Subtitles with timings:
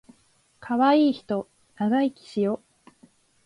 [0.59, 2.59] かわいいひと長生きしよ